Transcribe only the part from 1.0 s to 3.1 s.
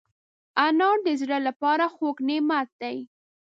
د زړه له پاره خوږ نعمت دی.